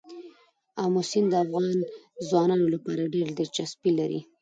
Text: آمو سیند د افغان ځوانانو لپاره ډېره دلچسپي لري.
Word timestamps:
آمو 0.83 1.01
سیند 1.09 1.27
د 1.31 1.33
افغان 1.43 1.67
ځوانانو 2.27 2.65
لپاره 2.73 3.11
ډېره 3.13 3.31
دلچسپي 3.39 3.91
لري. 3.99 4.21